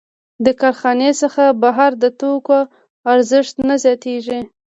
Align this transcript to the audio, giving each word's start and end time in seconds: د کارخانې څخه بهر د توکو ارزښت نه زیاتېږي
د 0.45 0.47
کارخانې 0.61 1.11
څخه 1.21 1.43
بهر 1.61 1.91
د 2.03 2.05
توکو 2.19 2.59
ارزښت 3.13 3.55
نه 3.67 3.75
زیاتېږي 3.83 4.39